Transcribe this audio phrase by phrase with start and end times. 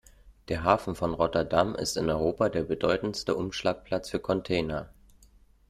[0.47, 4.91] Der Hafen von Rotterdam ist in Europa der bedeutsamste Umschlagplatz für Container.